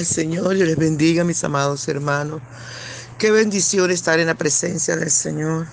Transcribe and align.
al 0.00 0.06
Señor 0.06 0.56
y 0.56 0.64
les 0.64 0.76
bendiga, 0.76 1.24
mis 1.24 1.44
amados 1.44 1.86
hermanos. 1.86 2.40
Qué 3.18 3.30
bendición 3.30 3.90
estar 3.90 4.18
en 4.18 4.28
la 4.28 4.34
presencia 4.34 4.96
del 4.96 5.10
Señor. 5.10 5.66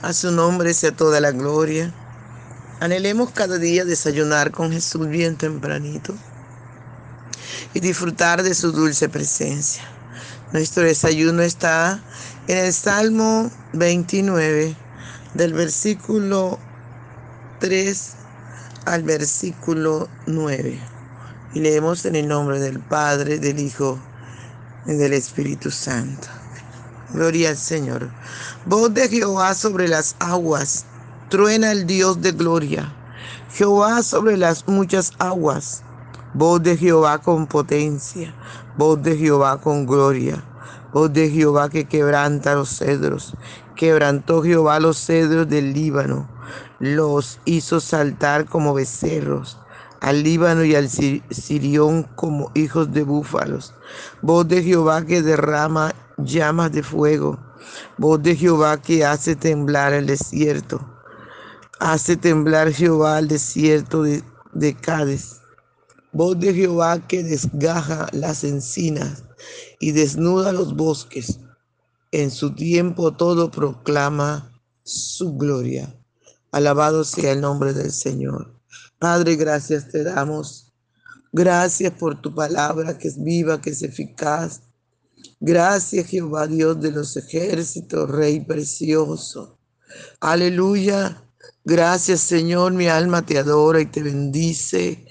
A 0.00 0.14
su 0.14 0.30
nombre 0.30 0.72
sea 0.72 0.90
toda 0.90 1.20
la 1.20 1.32
gloria. 1.32 1.92
Anhelemos 2.80 3.30
cada 3.32 3.58
día 3.58 3.84
desayunar 3.84 4.52
con 4.52 4.72
Jesús 4.72 5.06
bien 5.06 5.36
tempranito 5.36 6.14
y 7.74 7.80
disfrutar 7.80 8.42
de 8.42 8.54
su 8.54 8.72
dulce 8.72 9.10
presencia. 9.10 9.82
Nuestro 10.52 10.84
desayuno 10.84 11.42
está 11.42 12.02
en 12.48 12.56
el 12.56 12.72
Salmo 12.72 13.50
29, 13.74 14.74
del 15.34 15.52
versículo 15.52 16.58
3 17.60 18.12
al 18.86 19.02
versículo 19.02 20.08
9. 20.26 20.95
Y 21.56 21.60
leemos 21.60 22.04
en 22.04 22.16
el 22.16 22.28
nombre 22.28 22.60
del 22.60 22.80
Padre, 22.80 23.38
del 23.38 23.58
Hijo 23.58 23.98
y 24.84 24.92
del 24.92 25.14
Espíritu 25.14 25.70
Santo. 25.70 26.28
Gloria 27.14 27.48
al 27.48 27.56
Señor. 27.56 28.10
Voz 28.66 28.92
de 28.92 29.08
Jehová 29.08 29.54
sobre 29.54 29.88
las 29.88 30.16
aguas. 30.18 30.84
Truena 31.30 31.72
el 31.72 31.86
Dios 31.86 32.20
de 32.20 32.32
gloria. 32.32 32.92
Jehová 33.54 34.02
sobre 34.02 34.36
las 34.36 34.68
muchas 34.68 35.12
aguas. 35.18 35.82
Voz 36.34 36.62
de 36.62 36.76
Jehová 36.76 37.22
con 37.22 37.46
potencia. 37.46 38.34
Voz 38.76 39.02
de 39.02 39.16
Jehová 39.16 39.58
con 39.58 39.86
gloria. 39.86 40.44
Voz 40.92 41.10
de 41.10 41.30
Jehová 41.30 41.70
que 41.70 41.86
quebranta 41.86 42.54
los 42.54 42.68
cedros. 42.68 43.32
Quebrantó 43.76 44.42
Jehová 44.42 44.78
los 44.78 44.98
cedros 44.98 45.48
del 45.48 45.72
Líbano. 45.72 46.28
Los 46.80 47.40
hizo 47.46 47.80
saltar 47.80 48.44
como 48.44 48.74
becerros 48.74 49.56
al 50.00 50.22
Líbano 50.22 50.64
y 50.64 50.74
al 50.74 50.88
Sirión 50.88 52.04
como 52.14 52.50
hijos 52.54 52.92
de 52.92 53.02
búfalos. 53.02 53.74
Voz 54.22 54.46
de 54.48 54.62
Jehová 54.62 55.04
que 55.04 55.22
derrama 55.22 55.94
llamas 56.18 56.72
de 56.72 56.82
fuego. 56.82 57.38
Voz 57.98 58.22
de 58.22 58.36
Jehová 58.36 58.80
que 58.80 59.04
hace 59.04 59.36
temblar 59.36 59.92
el 59.92 60.06
desierto. 60.06 60.80
Hace 61.78 62.16
temblar 62.16 62.72
Jehová 62.72 63.18
el 63.18 63.28
desierto 63.28 64.02
de, 64.02 64.22
de 64.52 64.74
Cádiz. 64.74 65.40
Voz 66.12 66.38
de 66.38 66.54
Jehová 66.54 66.98
que 67.06 67.22
desgaja 67.22 68.08
las 68.12 68.44
encinas 68.44 69.24
y 69.78 69.92
desnuda 69.92 70.52
los 70.52 70.74
bosques. 70.74 71.40
En 72.12 72.30
su 72.30 72.54
tiempo 72.54 73.12
todo 73.12 73.50
proclama 73.50 74.50
su 74.82 75.36
gloria. 75.36 75.94
Alabado 76.52 77.04
sea 77.04 77.32
el 77.32 77.40
nombre 77.40 77.74
del 77.74 77.92
Señor. 77.92 78.55
Padre, 78.98 79.36
gracias 79.36 79.88
te 79.88 80.02
damos. 80.02 80.72
Gracias 81.32 81.92
por 81.92 82.20
tu 82.20 82.34
palabra 82.34 82.96
que 82.96 83.08
es 83.08 83.22
viva, 83.22 83.60
que 83.60 83.70
es 83.70 83.82
eficaz. 83.82 84.62
Gracias 85.40 86.06
Jehová 86.06 86.46
Dios 86.46 86.80
de 86.80 86.92
los 86.92 87.16
ejércitos, 87.16 88.10
Rey 88.10 88.40
precioso. 88.40 89.58
Aleluya. 90.20 91.22
Gracias 91.64 92.20
Señor, 92.20 92.72
mi 92.72 92.86
alma 92.86 93.24
te 93.26 93.38
adora 93.38 93.80
y 93.80 93.86
te 93.86 94.02
bendice. 94.02 95.06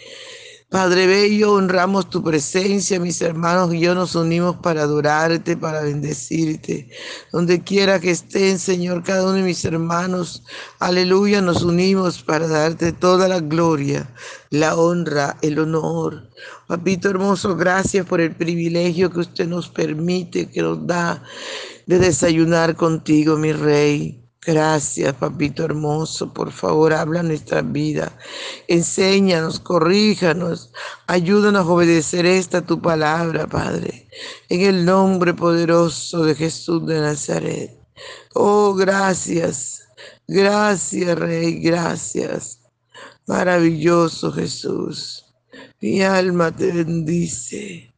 Padre 0.75 1.07
Bello, 1.07 1.53
honramos 1.53 2.09
tu 2.09 2.21
presencia, 2.21 2.99
mis 2.99 3.21
hermanos 3.21 3.73
y 3.73 3.79
yo 3.79 3.95
nos 3.95 4.13
unimos 4.13 4.57
para 4.57 4.81
adorarte, 4.81 5.55
para 5.55 5.79
bendecirte. 5.79 6.89
Donde 7.31 7.63
quiera 7.63 8.01
que 8.01 8.11
estén, 8.11 8.59
Señor, 8.59 9.01
cada 9.01 9.23
uno 9.23 9.35
de 9.35 9.43
mis 9.43 9.63
hermanos, 9.63 10.43
aleluya, 10.79 11.39
nos 11.39 11.63
unimos 11.63 12.21
para 12.21 12.49
darte 12.49 12.91
toda 12.91 13.29
la 13.29 13.39
gloria, 13.39 14.13
la 14.49 14.75
honra, 14.75 15.37
el 15.41 15.59
honor. 15.59 16.29
Papito 16.67 17.09
hermoso, 17.09 17.55
gracias 17.55 18.05
por 18.05 18.19
el 18.19 18.35
privilegio 18.35 19.09
que 19.09 19.21
usted 19.21 19.47
nos 19.47 19.69
permite, 19.69 20.49
que 20.49 20.61
nos 20.61 20.85
da 20.85 21.23
de 21.85 21.99
desayunar 21.99 22.75
contigo, 22.75 23.37
mi 23.37 23.53
Rey. 23.53 24.24
Gracias, 24.45 25.13
papito 25.15 25.65
hermoso. 25.65 26.31
Por 26.31 26.51
favor, 26.51 26.93
habla 26.93 27.23
nuestra 27.23 27.61
vida. 27.61 28.15
Enséñanos, 28.67 29.59
corríjanos, 29.59 30.71
ayúdanos 31.07 31.65
a 31.65 31.71
obedecer 31.71 32.27
esta 32.27 32.61
tu 32.61 32.79
palabra, 32.79 33.47
Padre. 33.47 34.07
En 34.49 34.61
el 34.61 34.85
nombre 34.85 35.33
poderoso 35.33 36.23
de 36.23 36.35
Jesús 36.35 36.85
de 36.85 37.01
Nazaret. 37.01 37.79
Oh, 38.35 38.75
gracias. 38.75 39.87
Gracias, 40.27 41.17
Rey. 41.17 41.59
Gracias. 41.61 42.59
Maravilloso 43.25 44.31
Jesús. 44.31 45.25
Mi 45.81 46.03
alma 46.03 46.55
te 46.55 46.71
bendice. 46.71 47.95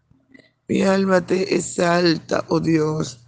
Mi 0.69 0.83
alma 0.83 1.25
te 1.25 1.55
exalta, 1.55 2.45
oh 2.47 2.59
Dios. 2.61 3.26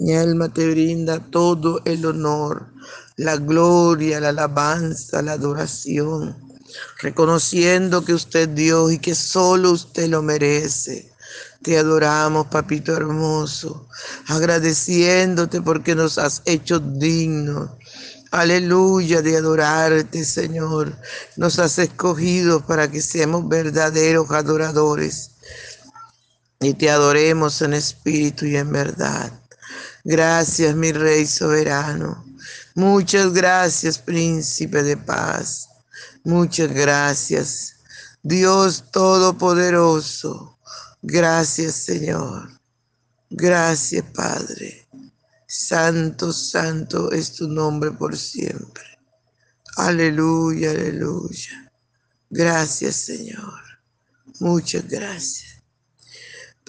Mi 0.00 0.14
alma 0.14 0.48
te 0.48 0.66
brinda 0.70 1.18
todo 1.18 1.82
el 1.84 2.06
honor, 2.06 2.72
la 3.16 3.36
gloria, 3.36 4.18
la 4.18 4.30
alabanza, 4.30 5.20
la 5.20 5.32
adoración, 5.32 6.38
reconociendo 7.02 8.02
que 8.02 8.14
usted 8.14 8.48
es 8.48 8.54
Dios 8.54 8.92
y 8.92 8.98
que 8.98 9.14
solo 9.14 9.72
usted 9.72 10.08
lo 10.08 10.22
merece. 10.22 11.12
Te 11.60 11.76
adoramos, 11.76 12.46
papito 12.46 12.96
hermoso, 12.96 13.88
agradeciéndote 14.26 15.60
porque 15.60 15.94
nos 15.94 16.16
has 16.16 16.40
hecho 16.46 16.80
dignos. 16.80 17.68
Aleluya 18.30 19.20
de 19.20 19.36
adorarte, 19.36 20.24
Señor. 20.24 20.96
Nos 21.36 21.58
has 21.58 21.78
escogido 21.78 22.64
para 22.66 22.90
que 22.90 23.02
seamos 23.02 23.46
verdaderos 23.50 24.30
adoradores 24.30 25.32
y 26.58 26.72
te 26.72 26.88
adoremos 26.88 27.60
en 27.60 27.74
espíritu 27.74 28.46
y 28.46 28.56
en 28.56 28.72
verdad. 28.72 29.39
Gracias, 30.04 30.74
mi 30.74 30.92
Rey 30.92 31.26
soberano. 31.26 32.24
Muchas 32.74 33.32
gracias, 33.32 33.98
príncipe 33.98 34.82
de 34.82 34.96
paz. 34.96 35.68
Muchas 36.24 36.72
gracias, 36.72 37.76
Dios 38.22 38.84
Todopoderoso. 38.90 40.58
Gracias, 41.02 41.74
Señor. 41.74 42.50
Gracias, 43.30 44.04
Padre. 44.14 44.86
Santo, 45.46 46.32
santo 46.32 47.10
es 47.10 47.32
tu 47.32 47.48
nombre 47.48 47.90
por 47.90 48.16
siempre. 48.16 48.84
Aleluya, 49.76 50.70
aleluya. 50.70 51.72
Gracias, 52.28 52.96
Señor. 52.96 53.60
Muchas 54.38 54.86
gracias. 54.86 55.49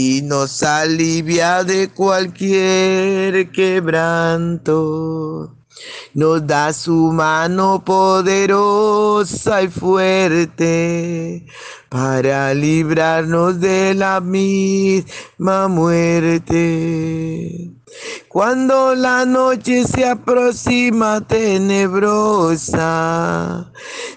y 0.00 0.22
nos 0.22 0.62
alivia 0.62 1.62
de 1.62 1.90
cualquier 1.90 3.52
quebranto. 3.52 4.74
Nos 6.14 6.46
da 6.46 6.72
su 6.72 7.12
mano 7.12 7.82
poderosa 7.84 9.62
y 9.62 9.68
fuerte 9.68 11.46
para 11.88 12.52
librarnos 12.52 13.60
de 13.60 13.94
la 13.94 14.20
misma 14.20 15.68
muerte. 15.68 17.70
Cuando 18.28 18.94
la 18.94 19.24
noche 19.24 19.84
se 19.84 20.08
aproxima 20.08 21.20
tenebrosa, 21.20 22.78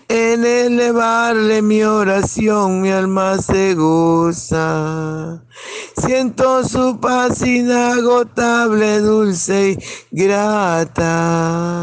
en 0.07 0.45
elevarle 0.45 1.63
mi 1.63 1.81
oración 1.81 2.81
mi 2.81 2.91
alma 2.91 3.39
se 3.39 3.73
goza. 3.73 5.43
Siento 5.97 6.63
su 6.63 6.99
paz 6.99 7.41
inagotable, 7.41 8.99
dulce 8.99 9.79
y 10.11 10.23
grata, 10.23 11.82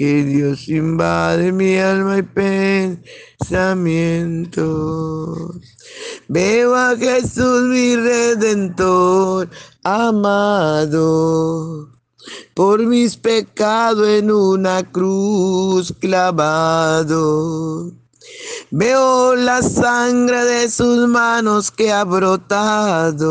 que 0.00 0.24
Dios 0.24 0.66
invade 0.66 1.52
mi 1.52 1.76
alma 1.76 2.16
y 2.16 2.22
pensamiento. 3.42 5.54
Veo 6.26 6.74
a 6.74 6.96
Jesús 6.96 7.64
mi 7.64 7.96
redentor 7.96 9.50
amado 9.84 11.90
por 12.54 12.80
mis 12.86 13.14
pecados 13.14 14.08
en 14.08 14.30
una 14.30 14.90
cruz 14.90 15.92
clavado. 16.00 17.92
Veo 18.70 19.34
la 19.34 19.60
sangre 19.60 20.46
de 20.46 20.70
sus 20.70 21.06
manos 21.08 21.70
que 21.70 21.92
ha 21.92 22.04
brotado. 22.04 23.30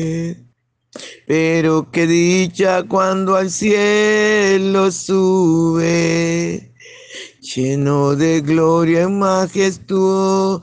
Pero 1.31 1.89
qué 1.89 2.07
dicha 2.07 2.83
cuando 2.83 3.37
al 3.37 3.49
cielo 3.49 4.91
sube, 4.91 6.73
lleno 7.39 8.17
de 8.17 8.41
gloria 8.41 9.03
en 9.03 9.17
majestuosa 9.17 10.59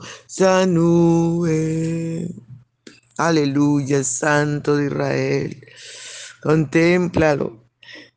nube. 0.67 2.29
Aleluya, 3.17 4.03
Santo 4.03 4.77
de 4.77 4.85
Israel. 4.85 5.59
Contémplalo 6.39 7.65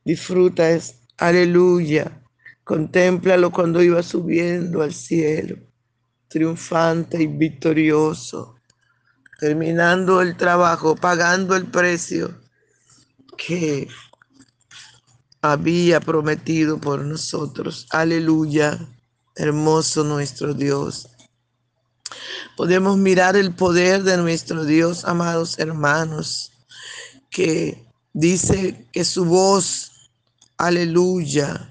Disfruta 0.05 0.77
aleluya. 1.17 2.21
Contémplalo 2.63 3.49
cuando 3.51 3.81
iba 3.81 4.03
subiendo 4.03 4.83
al 4.83 4.93
cielo, 4.93 5.57
triunfante 6.27 7.23
y 7.23 7.25
victorioso, 7.25 8.57
terminando 9.39 10.21
el 10.21 10.37
trabajo, 10.37 10.95
pagando 10.95 11.55
el 11.55 11.65
precio 11.65 12.42
que 13.37 13.87
había 15.41 15.99
prometido 15.99 16.79
por 16.79 17.03
nosotros. 17.03 17.85
Aleluya, 17.89 18.79
hermoso 19.35 20.03
nuestro 20.03 20.53
Dios. 20.53 21.07
Podemos 22.55 22.97
mirar 22.97 23.35
el 23.35 23.53
poder 23.53 24.03
de 24.03 24.17
nuestro 24.17 24.63
Dios, 24.63 25.05
amados 25.05 25.57
hermanos, 25.59 26.51
que 27.29 27.85
dice 28.13 28.87
que 28.91 29.03
su 29.03 29.25
voz 29.25 29.91
aleluya, 30.57 31.69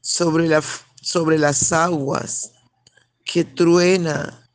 sobre, 0.00 0.48
la, 0.48 0.62
sobre 1.02 1.38
las 1.38 1.72
aguas, 1.72 2.52
que 3.24 3.44
truena 3.44 4.48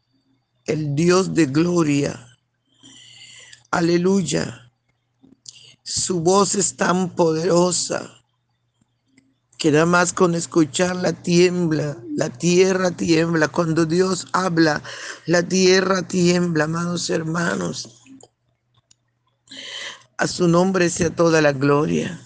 el 0.65 0.95
Dios 0.95 1.33
de 1.33 1.45
gloria. 1.45 2.27
Aleluya. 3.71 4.71
Su 5.83 6.21
voz 6.21 6.55
es 6.55 6.77
tan 6.77 7.09
poderosa 7.09 8.09
que 9.57 9.69
nada 9.69 9.85
más 9.85 10.13
con 10.13 10.33
escucharla 10.33 11.11
tiembla, 11.11 11.97
la 12.15 12.29
tierra 12.29 12.91
tiembla. 12.91 13.49
Cuando 13.49 13.85
Dios 13.85 14.27
habla, 14.31 14.81
la 15.25 15.43
tierra 15.43 16.07
tiembla, 16.07 16.65
amados 16.65 17.09
hermanos. 17.09 18.01
A 20.17 20.27
su 20.27 20.47
nombre 20.47 20.89
sea 20.89 21.13
toda 21.13 21.41
la 21.41 21.51
gloria. 21.51 22.17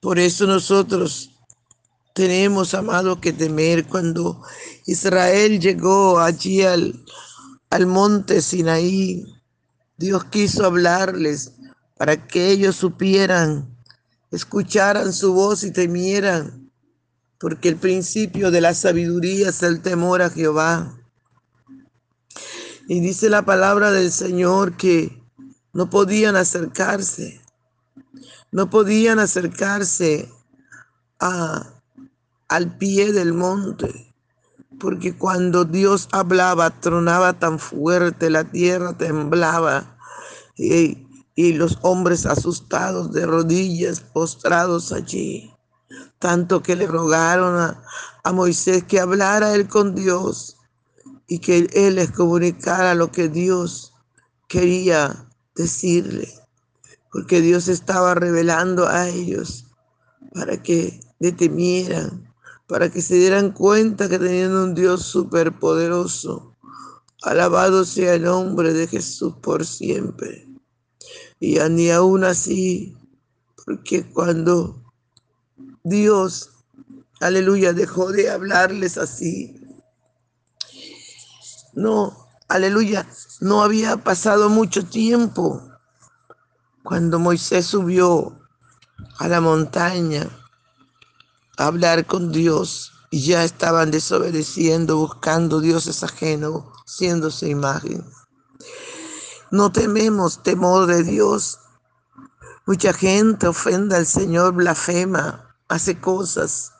Por 0.00 0.18
eso 0.18 0.46
nosotros 0.46 1.30
tenemos, 2.12 2.74
amado, 2.74 3.18
que 3.18 3.32
temer 3.32 3.86
cuando 3.86 4.42
Israel 4.84 5.58
llegó 5.58 6.18
allí 6.18 6.62
al, 6.62 7.02
al 7.70 7.86
monte 7.86 8.42
Sinaí. 8.42 9.24
Dios 9.96 10.24
quiso 10.26 10.66
hablarles 10.66 11.52
para 11.96 12.26
que 12.26 12.50
ellos 12.50 12.76
supieran, 12.76 13.76
escucharan 14.30 15.12
su 15.12 15.32
voz 15.34 15.64
y 15.64 15.70
temieran, 15.70 16.70
porque 17.38 17.68
el 17.68 17.76
principio 17.76 18.50
de 18.50 18.60
la 18.60 18.74
sabiduría 18.74 19.50
es 19.50 19.62
el 19.62 19.80
temor 19.82 20.22
a 20.22 20.30
Jehová. 20.30 20.98
Y 22.88 23.00
dice 23.00 23.28
la 23.28 23.44
palabra 23.44 23.90
del 23.90 24.12
Señor 24.12 24.76
que 24.76 25.22
no 25.72 25.90
podían 25.90 26.36
acercarse 26.36 27.40
no 28.56 28.70
podían 28.70 29.18
acercarse 29.18 30.30
a, 31.20 31.74
al 32.48 32.76
pie 32.78 33.12
del 33.12 33.34
monte, 33.34 34.14
porque 34.78 35.14
cuando 35.16 35.66
Dios 35.66 36.08
hablaba, 36.12 36.70
tronaba 36.80 37.38
tan 37.38 37.58
fuerte, 37.58 38.30
la 38.30 38.44
tierra 38.44 38.96
temblaba 38.96 39.98
y, 40.56 41.05
y 41.36 41.52
los 41.52 41.78
hombres 41.82 42.26
asustados 42.26 43.12
de 43.12 43.24
rodillas, 43.24 44.00
postrados 44.00 44.90
allí, 44.90 45.54
tanto 46.18 46.62
que 46.62 46.74
le 46.74 46.88
rogaron 46.88 47.56
a, 47.56 47.80
a 48.24 48.32
Moisés 48.32 48.82
que 48.82 48.98
hablara 48.98 49.54
él 49.54 49.68
con 49.68 49.94
Dios 49.94 50.56
y 51.28 51.38
que 51.38 51.68
él 51.72 51.94
les 51.94 52.10
comunicara 52.10 52.96
lo 52.96 53.12
que 53.12 53.28
Dios 53.28 53.92
quería 54.48 55.28
decirle 55.54 56.32
porque 57.16 57.40
Dios 57.40 57.68
estaba 57.68 58.14
revelando 58.14 58.86
a 58.86 59.08
ellos 59.08 59.64
para 60.34 60.62
que 60.62 61.00
le 61.18 61.32
temieran, 61.32 62.30
para 62.66 62.90
que 62.90 63.00
se 63.00 63.14
dieran 63.14 63.52
cuenta 63.52 64.06
que 64.06 64.18
tenían 64.18 64.54
un 64.54 64.74
Dios 64.74 65.06
superpoderoso. 65.06 66.54
Alabado 67.22 67.86
sea 67.86 68.16
el 68.16 68.24
nombre 68.24 68.74
de 68.74 68.86
Jesús 68.86 69.32
por 69.40 69.64
siempre. 69.64 70.46
Y 71.38 71.58
ni 71.70 71.90
aún 71.90 72.24
así, 72.24 72.96
porque 73.64 74.04
cuando 74.10 74.82
Dios, 75.84 76.50
aleluya, 77.20 77.72
dejó 77.72 78.10
de 78.10 78.30
hablarles 78.30 78.96
así, 78.96 79.60
no, 81.74 82.26
aleluya, 82.48 83.06
no 83.40 83.62
había 83.62 83.98
pasado 83.98 84.48
mucho 84.48 84.86
tiempo 84.86 85.62
cuando 86.82 87.18
Moisés 87.18 87.66
subió 87.66 88.40
a 89.18 89.28
la 89.28 89.40
montaña 89.40 90.26
a 91.58 91.66
hablar 91.66 92.06
con 92.06 92.32
Dios 92.32 92.92
y 93.10 93.20
ya 93.20 93.44
estaban 93.44 93.90
desobedeciendo, 93.90 94.96
buscando 94.96 95.60
dioses 95.60 96.02
ajenos, 96.02 96.64
siéndose 96.86 97.48
imagen. 97.48 98.04
No 99.50 99.70
tememos 99.72 100.42
temor 100.42 100.86
de 100.86 101.02
Dios. 101.02 101.60
Mucha 102.66 102.92
gente 102.92 103.46
ofenda 103.46 103.96
al 103.96 104.06
Señor, 104.06 104.54
blasfema, 104.54 105.56
hace 105.68 106.00
cosas 106.00 106.72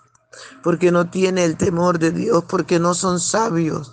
porque 0.63 0.91
no 0.91 1.09
tiene 1.11 1.45
el 1.45 1.57
temor 1.57 1.99
de 1.99 2.11
Dios, 2.11 2.45
porque 2.49 2.79
no 2.79 2.95
son 2.95 3.21
sabios. 3.21 3.93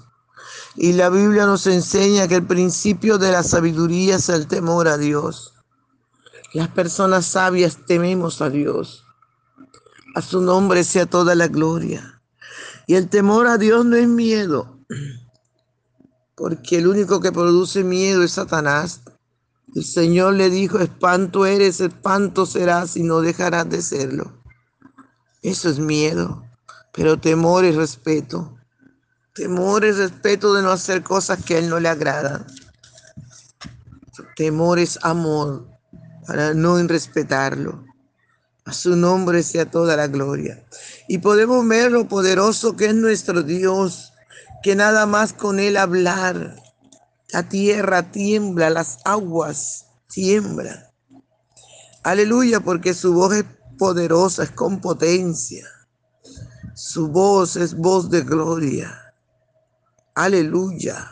Y 0.75 0.93
la 0.93 1.09
Biblia 1.09 1.45
nos 1.45 1.67
enseña 1.67 2.27
que 2.27 2.35
el 2.35 2.47
principio 2.47 3.17
de 3.17 3.31
la 3.31 3.43
sabiduría 3.43 4.15
es 4.15 4.29
el 4.29 4.47
temor 4.47 4.87
a 4.87 4.97
Dios. 4.97 5.53
Las 6.53 6.69
personas 6.69 7.25
sabias 7.25 7.85
tememos 7.85 8.41
a 8.41 8.49
Dios. 8.49 9.05
A 10.15 10.21
su 10.21 10.41
nombre 10.41 10.83
sea 10.83 11.05
toda 11.05 11.35
la 11.35 11.47
gloria. 11.47 12.21
Y 12.87 12.95
el 12.95 13.09
temor 13.09 13.47
a 13.47 13.57
Dios 13.57 13.85
no 13.85 13.95
es 13.95 14.07
miedo, 14.07 14.79
porque 16.35 16.77
el 16.77 16.87
único 16.87 17.19
que 17.19 17.31
produce 17.31 17.83
miedo 17.83 18.23
es 18.23 18.33
Satanás. 18.33 19.01
El 19.75 19.83
Señor 19.83 20.35
le 20.35 20.49
dijo, 20.49 20.79
espanto 20.79 21.45
eres, 21.45 21.79
espanto 21.79 22.45
serás 22.45 22.95
y 22.95 23.03
no 23.03 23.21
dejarás 23.21 23.69
de 23.69 23.81
serlo. 23.81 24.33
Eso 25.41 25.69
es 25.69 25.79
miedo, 25.79 26.43
pero 26.93 27.19
temor 27.19 27.65
es 27.65 27.75
respeto. 27.75 28.57
Temor 29.33 29.83
es 29.83 29.97
respeto 29.97 30.53
de 30.53 30.61
no 30.61 30.71
hacer 30.71 31.03
cosas 31.03 31.43
que 31.43 31.55
a 31.55 31.59
Él 31.59 31.69
no 31.69 31.79
le 31.79 31.89
agradan. 31.89 32.45
Temor 34.35 34.79
es 34.79 34.99
amor 35.01 35.67
para 36.27 36.53
no 36.53 36.79
irrespetarlo. 36.79 37.83
A 38.65 38.71
su 38.71 38.95
nombre 38.95 39.43
sea 39.43 39.69
toda 39.69 39.97
la 39.97 40.07
gloria. 40.07 40.63
Y 41.07 41.17
podemos 41.17 41.67
ver 41.67 41.91
lo 41.91 42.07
poderoso 42.07 42.77
que 42.77 42.85
es 42.85 42.95
nuestro 42.95 43.43
Dios, 43.43 44.12
que 44.63 44.75
nada 44.75 45.05
más 45.05 45.34
con 45.34 45.60
Él 45.60 45.75
hablar, 45.75 46.55
la 47.32 47.50
tierra 47.50 48.12
tiembla, 48.12 48.70
las 48.70 49.00
aguas 49.03 49.88
tiemblan. 50.08 50.86
Aleluya, 52.01 52.62
porque 52.62 52.93
su 52.93 53.13
voz 53.13 53.36
es 53.36 53.46
poderosa, 53.77 54.43
es 54.43 54.51
con 54.51 54.79
potencia. 54.79 55.67
Su 56.75 57.10
voz 57.10 57.58
es 57.58 57.75
voz 57.75 58.10
de 58.10 58.22
gloria. 58.22 59.13
Aleluya. 60.15 61.12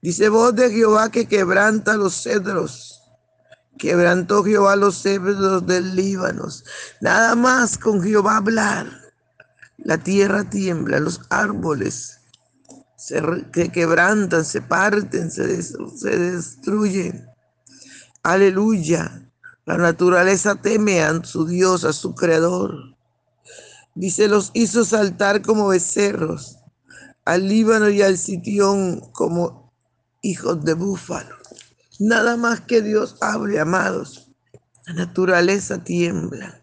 Dice 0.00 0.28
voz 0.28 0.54
de 0.54 0.70
Jehová 0.70 1.10
que 1.10 1.26
quebranta 1.26 1.96
los 1.96 2.22
cedros. 2.22 3.02
Quebrantó 3.76 4.44
Jehová 4.44 4.76
los 4.76 5.02
cedros 5.02 5.66
del 5.66 5.96
Líbano. 5.96 6.46
Nada 7.00 7.34
más 7.34 7.76
con 7.76 8.02
Jehová 8.02 8.36
hablar. 8.36 8.86
La 9.78 9.98
tierra 9.98 10.48
tiembla, 10.48 11.00
los 11.00 11.22
árboles 11.30 12.20
se 12.96 13.70
quebrantan, 13.72 14.44
se 14.44 14.62
parten, 14.62 15.30
se, 15.30 15.62
se 15.62 16.18
destruyen. 16.18 17.26
Aleluya. 18.22 19.30
La 19.66 19.78
naturaleza 19.78 20.56
teme 20.56 21.02
a 21.02 21.24
su 21.24 21.46
Dios, 21.46 21.84
a 21.84 21.92
su 21.92 22.14
Creador. 22.14 22.96
Dice, 23.94 24.28
los 24.28 24.50
hizo 24.54 24.84
saltar 24.84 25.42
como 25.42 25.68
becerros 25.68 26.58
al 27.24 27.48
Líbano 27.48 27.88
y 27.88 28.02
al 28.02 28.18
Sitión 28.18 29.00
como 29.12 29.72
hijos 30.20 30.64
de 30.64 30.74
búfalo. 30.74 31.36
Nada 31.98 32.36
más 32.36 32.60
que 32.60 32.82
Dios 32.82 33.16
hable, 33.20 33.60
amados. 33.60 34.30
La 34.86 34.94
naturaleza 34.94 35.82
tiembla. 35.82 36.62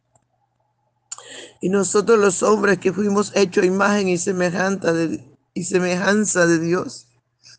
Y 1.62 1.70
nosotros 1.70 2.20
los 2.20 2.44
hombres 2.44 2.80
que 2.80 2.92
fuimos 2.92 3.32
hechos 3.36 3.66
imagen 3.66 4.10
y 4.10 4.18
semejanza 4.18 4.92
de, 4.94 5.31
y 5.53 5.63
semejanza 5.63 6.46
de 6.46 6.60
Dios, 6.60 7.08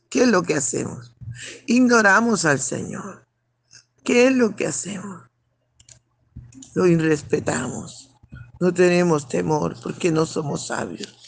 ¿qué 0.09 0.23
es 0.23 0.29
lo 0.29 0.43
que 0.43 0.55
hacemos? 0.55 1.15
Ignoramos 1.67 2.45
al 2.45 2.61
Señor. 2.61 3.27
¿Qué 4.05 4.27
es 4.27 4.33
lo 4.33 4.57
que 4.57 4.67
hacemos? 4.67 5.23
Lo 6.75 6.87
irrespetamos. 6.87 8.11
No 8.61 8.73
tenemos 8.73 9.29
temor 9.29 9.77
porque 9.83 10.11
no 10.11 10.27
somos 10.27 10.67
sabios. 10.69 11.19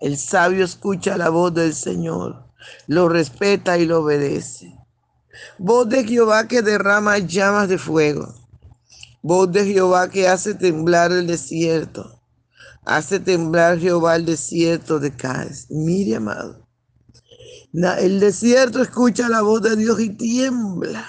El 0.00 0.18
sabio 0.18 0.64
escucha 0.64 1.16
la 1.16 1.28
voz 1.28 1.54
del 1.54 1.74
Señor, 1.74 2.46
lo 2.88 3.08
respeta 3.08 3.78
y 3.78 3.86
lo 3.86 4.00
obedece. 4.00 4.76
Voz 5.58 5.88
de 5.88 6.04
Jehová 6.04 6.48
que 6.48 6.62
derrama 6.62 7.18
llamas 7.18 7.68
de 7.68 7.78
fuego. 7.78 8.34
Voz 9.22 9.52
de 9.52 9.64
Jehová 9.64 10.10
que 10.10 10.26
hace 10.26 10.54
temblar 10.54 11.12
el 11.12 11.26
desierto. 11.26 12.21
Hace 12.84 13.20
temblar 13.20 13.78
Jehová 13.78 14.16
el 14.16 14.26
desierto 14.26 14.98
de 14.98 15.14
Cádiz. 15.14 15.66
Mire, 15.70 16.16
amado. 16.16 16.66
El 17.72 18.20
desierto 18.20 18.82
escucha 18.82 19.28
la 19.28 19.42
voz 19.42 19.62
de 19.62 19.76
Dios 19.76 20.00
y 20.00 20.10
tiembla. 20.10 21.06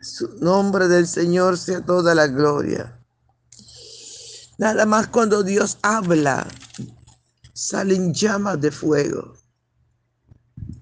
Su 0.00 0.38
nombre 0.40 0.88
del 0.88 1.06
Señor 1.06 1.56
sea 1.56 1.84
toda 1.84 2.14
la 2.14 2.26
gloria. 2.26 3.00
Nada 4.58 4.86
más 4.86 5.06
cuando 5.06 5.44
Dios 5.44 5.78
habla, 5.82 6.46
salen 7.52 8.12
llamas 8.12 8.60
de 8.60 8.72
fuego. 8.72 9.36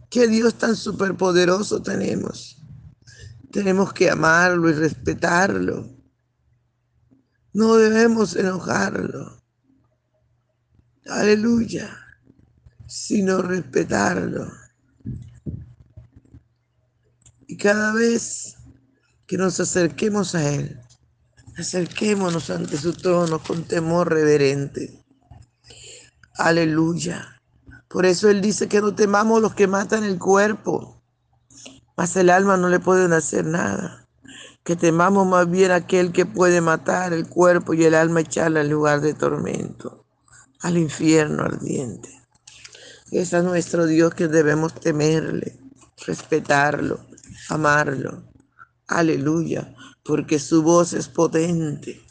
¿Qué 0.08 0.26
Dios 0.28 0.54
tan 0.54 0.74
superpoderoso 0.74 1.82
tenemos? 1.82 2.56
Tenemos 3.52 3.92
que 3.92 4.10
amarlo 4.10 4.70
y 4.70 4.72
respetarlo. 4.72 5.95
No 7.56 7.76
debemos 7.76 8.36
enojarlo. 8.36 9.42
Aleluya. 11.08 11.88
Sino 12.86 13.40
respetarlo. 13.40 14.52
Y 17.46 17.56
cada 17.56 17.94
vez 17.94 18.56
que 19.26 19.38
nos 19.38 19.58
acerquemos 19.58 20.34
a 20.34 20.46
Él, 20.52 20.78
acerquémonos 21.56 22.50
ante 22.50 22.76
su 22.76 22.92
trono 22.92 23.42
con 23.42 23.64
temor 23.64 24.12
reverente 24.12 25.02
Aleluya. 26.36 27.40
Por 27.88 28.04
eso 28.04 28.28
Él 28.28 28.42
dice 28.42 28.68
que 28.68 28.82
no 28.82 28.94
temamos 28.94 29.40
los 29.40 29.54
que 29.54 29.66
matan 29.66 30.04
el 30.04 30.18
cuerpo, 30.18 31.02
mas 31.96 32.14
el 32.16 32.28
alma 32.28 32.58
no 32.58 32.68
le 32.68 32.80
pueden 32.80 33.14
hacer 33.14 33.46
nada. 33.46 34.05
Que 34.66 34.74
temamos 34.76 35.26
más 35.28 35.48
bien 35.48 35.70
aquel 35.70 36.12
que 36.12 36.26
puede 36.26 36.60
matar 36.60 37.12
el 37.12 37.28
cuerpo 37.28 37.72
y 37.72 37.84
el 37.84 37.94
alma 37.94 38.20
echarla 38.20 38.60
al 38.60 38.68
lugar 38.68 39.00
de 39.00 39.14
tormento, 39.14 40.04
al 40.60 40.76
infierno 40.76 41.44
ardiente. 41.44 42.10
Ese 43.12 43.38
es 43.38 43.44
nuestro 43.44 43.86
Dios 43.86 44.12
que 44.14 44.26
debemos 44.26 44.74
temerle, 44.74 45.56
respetarlo, 46.04 46.98
amarlo. 47.48 48.24
Aleluya, 48.88 49.72
porque 50.04 50.40
su 50.40 50.64
voz 50.64 50.92
es 50.94 51.08
potente. 51.08 52.04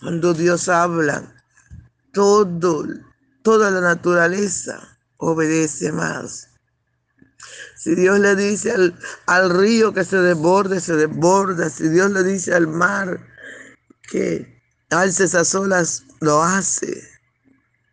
Cuando 0.00 0.34
Dios 0.34 0.68
habla, 0.68 1.42
todo 2.12 2.84
toda 3.42 3.70
la 3.70 3.80
naturaleza 3.80 4.98
obedece 5.16 5.92
más. 5.92 6.50
Si 7.76 7.94
Dios 7.94 8.18
le 8.18 8.34
dice 8.34 8.74
al, 9.26 9.50
río 9.50 9.92
que 9.92 10.04
se 10.04 10.16
desborde, 10.16 10.80
se 10.80 10.94
desborda. 10.94 11.70
Si 11.70 11.88
Dios 11.88 12.10
le 12.10 12.22
dice 12.22 12.54
al 12.54 12.66
mar 12.66 13.20
que 14.02 14.60
alce 14.90 15.24
esas 15.24 15.54
olas, 15.54 16.04
lo 16.20 16.42
hace. 16.42 17.02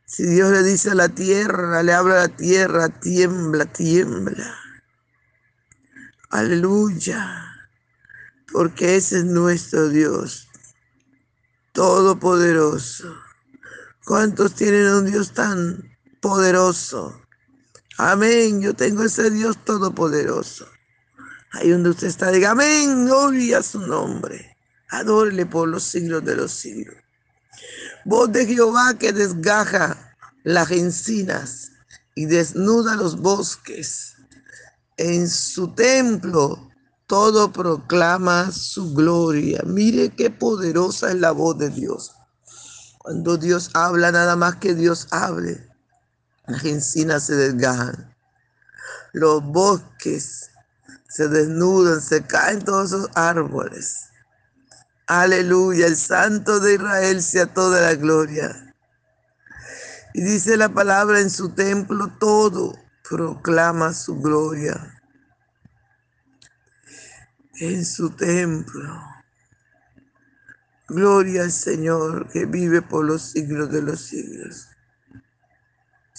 Si 0.06 0.24
Dios 0.24 0.52
le 0.52 0.64
dice 0.64 0.92
a 0.92 0.96
la 0.96 1.10
tierra, 1.10 1.84
le 1.84 1.94
habla 1.94 2.16
a 2.16 2.28
la 2.28 2.36
tierra, 2.36 2.90
tiembla, 2.90 3.66
tiembla. 3.66 4.56
Aleluya. 6.30 7.50
Porque 8.52 8.96
ese 8.96 9.20
es 9.20 9.26
nuestro 9.26 9.90
Dios, 9.90 10.48
todopoderoso. 11.72 13.16
¿Cuántos 14.06 14.54
tienen 14.54 14.88
un 14.88 15.06
Dios 15.06 15.34
tan 15.34 15.98
poderoso? 16.22 17.23
Amén. 17.98 18.62
Yo 18.62 18.74
tengo 18.74 19.04
ese 19.04 19.30
Dios 19.30 19.58
todopoderoso. 19.64 20.66
Ahí 21.52 21.70
donde 21.70 21.92
usted 21.92 22.08
está, 22.08 22.32
diga 22.32 22.52
amén, 22.52 23.06
gloria 23.06 23.60
a 23.60 23.64
su 23.64 23.80
nombre. 23.80 24.58
Adórele 24.90 25.46
por 25.46 25.68
los 25.68 25.84
siglos 25.84 26.26
de 26.26 26.36
los 26.36 26.52
siglos. 26.52 26.98
Voz 28.06 28.32
de 28.32 28.46
Jehová 28.46 28.96
que 28.98 29.14
desgaja 29.14 30.16
las 30.44 30.72
encinas 30.72 31.72
y 32.16 32.26
desnuda 32.26 32.96
los 32.96 33.18
bosques. 33.18 34.16
En 34.98 35.30
su 35.30 35.74
templo 35.74 36.70
todo 37.08 37.52
proclama 37.52 38.52
su 38.52 38.94
gloria. 38.94 39.62
Mire 39.66 40.10
qué 40.10 40.32
poderosa 40.32 41.12
es 41.12 41.16
la 41.16 41.32
voz 41.32 41.58
de 41.60 41.70
Dios. 41.70 42.14
Cuando 42.98 43.38
Dios 43.38 43.70
habla, 43.74 44.12
nada 44.12 44.36
más 44.36 44.56
que 44.56 44.74
Dios 44.74 45.08
hable, 45.12 45.70
las 46.48 46.64
encinas 46.66 47.26
se 47.26 47.36
desgajan, 47.36 48.16
los 49.14 49.44
bosques 49.44 50.50
se 51.08 51.28
desnudan, 51.28 52.02
se 52.02 52.26
caen 52.26 52.64
todos 52.64 52.92
esos 52.92 53.10
árboles. 53.16 54.10
Aleluya, 55.08 55.88
el 55.88 55.98
Santo 55.98 56.60
de 56.60 56.76
Israel 56.76 57.22
sea 57.22 57.46
toda 57.46 57.82
la 57.82 57.96
gloria. 57.96 58.74
Y 60.14 60.22
dice 60.22 60.58
la 60.58 60.70
palabra 60.70 61.20
en 61.20 61.30
su 61.30 61.50
templo, 61.50 62.12
todo 62.20 62.78
proclama 63.08 63.94
su 63.94 64.20
gloria. 64.20 65.02
En 67.60 67.86
su 67.86 68.10
templo 68.10 69.14
Gloria 70.88 71.44
al 71.44 71.52
Señor 71.52 72.30
que 72.30 72.46
vive 72.46 72.82
por 72.82 73.06
los 73.06 73.32
siglos 73.32 73.72
de 73.72 73.82
los 73.82 74.02
siglos. 74.02 74.68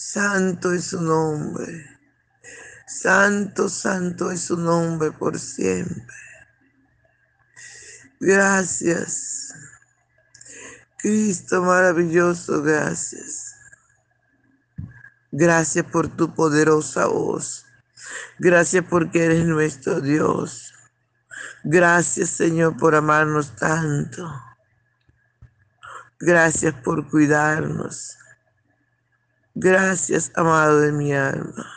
Santo 0.07 0.75
es 0.75 0.85
su 0.89 1.01
nombre. 1.01 1.99
Santo, 2.87 3.71
santo 3.71 4.31
es 4.31 4.43
su 4.43 4.57
nombre 4.57 5.11
por 5.13 5.39
siempre. 5.41 6.15
Gracias. 8.21 9.55
Cristo 10.99 11.63
maravilloso, 11.63 12.63
gracias. 12.63 13.57
Gracias 15.33 15.87
por 15.87 16.15
tu 16.15 16.35
poderosa 16.35 17.07
voz. 17.07 17.65
Gracias 18.39 18.85
porque 18.89 19.25
eres 19.25 19.47
nuestro 19.47 20.03
Dios. 20.03 20.75
Gracias 21.65 22.29
Señor 22.29 22.77
por 22.77 22.95
amarnos 22.95 23.57
tanto. 23.57 24.31
Gracias 26.21 26.75
por 26.85 27.09
cuidarnos. 27.09 28.19
Gracias, 29.57 30.33
amado 30.35 30.81
de 30.81 30.91
mi 30.91 31.13
alma. 31.13 31.71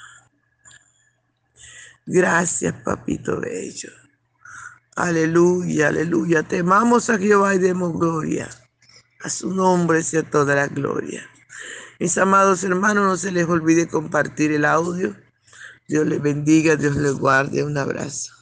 Gracias, 2.08 2.74
papito 2.84 3.40
bello. 3.40 3.92
Aleluya, 4.96 5.90
aleluya. 5.90 6.42
Temamos 6.42 7.12
a 7.12 7.20
Jehová 7.20 7.54
y 7.54 7.60
demos 7.60 7.94
gloria. 7.94 8.50
A 9.22 9.30
su 9.30 9.54
nombre 9.54 10.02
sea 10.02 10.24
toda 10.24 10.56
la 10.56 10.68
gloria. 10.68 11.30
Mis 12.00 12.18
amados 12.18 12.64
hermanos, 12.64 13.06
no 13.06 13.16
se 13.16 13.32
les 13.32 13.48
olvide 13.48 13.88
compartir 13.88 14.52
el 14.52 14.66
audio. 14.66 15.16
Dios 15.88 16.08
les 16.08 16.20
bendiga, 16.20 16.76
Dios 16.76 16.96
les 16.96 17.14
guarde. 17.14 17.64
Un 17.64 17.78
abrazo. 17.78 18.37